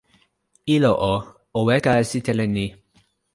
[0.75, 1.15] ilo o,
[1.57, 2.67] o weka e sitelen ni.